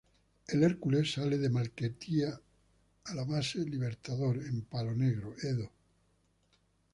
[0.47, 2.29] El Hercules sale de Maiquetía
[3.03, 5.69] a la Base Libertador, en Palo Negro, Edo.